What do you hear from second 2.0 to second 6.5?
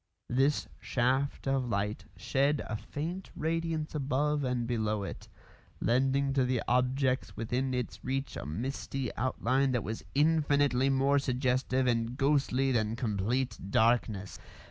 shed a faint radiance above and below it, lending to